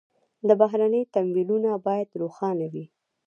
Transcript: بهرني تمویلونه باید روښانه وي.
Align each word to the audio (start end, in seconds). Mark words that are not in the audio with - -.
بهرني 0.59 1.01
تمویلونه 1.13 1.69
باید 1.85 2.09
روښانه 2.21 2.65
وي. 2.73 2.85